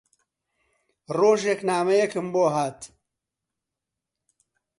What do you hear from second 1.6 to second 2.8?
نامەیەکم بۆ هات